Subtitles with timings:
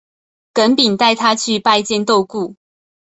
[0.51, 2.55] 耿秉带他去拜见窦固。